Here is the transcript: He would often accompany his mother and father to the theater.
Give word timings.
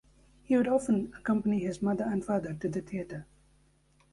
He 0.41 0.57
would 0.57 0.67
often 0.67 1.13
accompany 1.15 1.59
his 1.59 1.79
mother 1.79 2.03
and 2.05 2.25
father 2.25 2.55
to 2.55 2.67
the 2.67 2.81
theater. 2.81 3.27